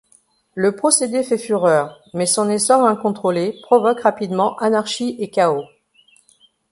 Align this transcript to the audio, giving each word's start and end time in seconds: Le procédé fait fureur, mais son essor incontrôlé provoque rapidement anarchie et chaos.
Le 0.55 0.75
procédé 0.75 1.21
fait 1.21 1.37
fureur, 1.37 2.01
mais 2.15 2.25
son 2.25 2.49
essor 2.49 2.87
incontrôlé 2.87 3.59
provoque 3.61 3.99
rapidement 3.99 4.57
anarchie 4.57 5.15
et 5.19 5.29
chaos. 5.29 5.65